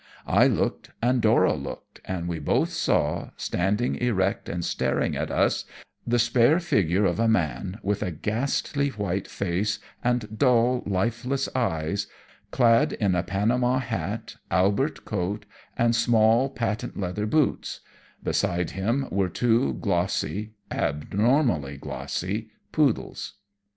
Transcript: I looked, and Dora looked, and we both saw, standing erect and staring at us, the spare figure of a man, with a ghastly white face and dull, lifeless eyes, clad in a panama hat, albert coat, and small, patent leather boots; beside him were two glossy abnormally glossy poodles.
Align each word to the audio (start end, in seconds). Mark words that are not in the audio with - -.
I 0.25 0.47
looked, 0.47 0.89
and 0.99 1.21
Dora 1.21 1.53
looked, 1.53 2.01
and 2.05 2.27
we 2.27 2.39
both 2.39 2.71
saw, 2.71 3.29
standing 3.37 3.93
erect 3.97 4.49
and 4.49 4.65
staring 4.65 5.15
at 5.15 5.29
us, 5.29 5.65
the 6.07 6.17
spare 6.17 6.59
figure 6.59 7.05
of 7.05 7.19
a 7.19 7.27
man, 7.27 7.79
with 7.83 8.01
a 8.01 8.09
ghastly 8.09 8.89
white 8.89 9.27
face 9.27 9.77
and 10.03 10.39
dull, 10.39 10.81
lifeless 10.87 11.47
eyes, 11.55 12.07
clad 12.49 12.93
in 12.93 13.13
a 13.13 13.21
panama 13.21 13.77
hat, 13.77 14.37
albert 14.49 15.05
coat, 15.05 15.45
and 15.77 15.95
small, 15.95 16.49
patent 16.49 16.99
leather 16.99 17.27
boots; 17.27 17.81
beside 18.23 18.71
him 18.71 19.07
were 19.11 19.29
two 19.29 19.73
glossy 19.75 20.53
abnormally 20.71 21.77
glossy 21.77 22.49
poodles. 22.71 23.35